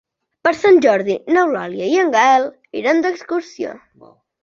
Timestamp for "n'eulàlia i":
1.35-2.01